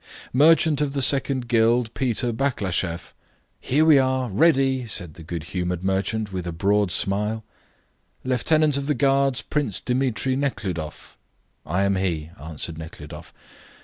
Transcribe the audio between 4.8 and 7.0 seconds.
said the good humoured merchant, with a broad